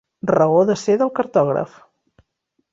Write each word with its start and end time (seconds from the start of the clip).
Raó 0.29 0.61
de 0.69 0.77
ser 0.85 0.95
del 1.03 1.13
cartògraf. 1.21 1.79